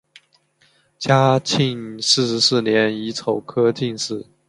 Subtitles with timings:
[0.97, 4.25] 嘉靖四十四年乙丑科进士。